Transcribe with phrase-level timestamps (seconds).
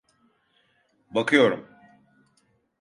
[1.15, 1.65] Bakıyorum